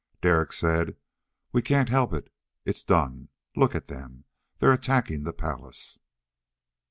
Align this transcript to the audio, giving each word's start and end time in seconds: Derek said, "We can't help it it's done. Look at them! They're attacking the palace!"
Derek 0.23 0.51
said, 0.51 0.97
"We 1.51 1.61
can't 1.61 1.89
help 1.89 2.11
it 2.11 2.31
it's 2.65 2.81
done. 2.81 3.29
Look 3.55 3.75
at 3.75 3.85
them! 3.85 4.23
They're 4.57 4.73
attacking 4.73 5.25
the 5.25 5.31
palace!" 5.33 5.99